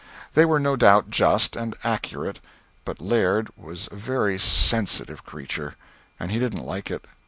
They 0.33 0.45
were 0.45 0.59
no 0.59 0.75
doubt 0.75 1.11
just, 1.11 1.55
and 1.55 1.75
accurate, 1.83 2.39
but 2.85 2.99
Laird 2.99 3.51
was 3.55 3.87
a 3.91 3.95
very 3.95 4.39
sensitive 4.39 5.23
creature, 5.23 5.75
and 6.19 6.31
he 6.31 6.39
didn't 6.39 6.65
like 6.65 6.89
it. 6.89 7.05